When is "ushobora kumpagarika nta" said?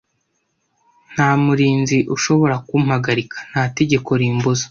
2.15-3.63